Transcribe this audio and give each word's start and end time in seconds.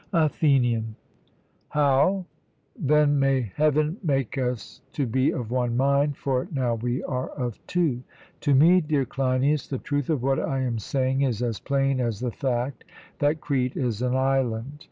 ATHENIAN: 0.13 0.95
How! 1.69 2.25
Then 2.75 3.19
may 3.19 3.51
Heaven 3.55 3.97
make 4.03 4.35
us 4.35 4.81
to 4.93 5.05
be 5.05 5.29
of 5.29 5.51
one 5.51 5.77
mind, 5.77 6.17
for 6.17 6.47
now 6.51 6.73
we 6.73 7.03
are 7.03 7.29
of 7.29 7.59
two. 7.67 8.01
To 8.39 8.55
me, 8.55 8.81
dear 8.81 9.05
Cleinias, 9.05 9.67
the 9.67 9.77
truth 9.77 10.09
of 10.09 10.23
what 10.23 10.39
I 10.39 10.61
am 10.61 10.79
saying 10.79 11.21
is 11.21 11.43
as 11.43 11.59
plain 11.59 11.99
as 12.01 12.19
the 12.19 12.31
fact 12.31 12.83
that 13.19 13.41
Crete 13.41 13.77
is 13.77 14.01
an 14.01 14.15
island. 14.15 14.79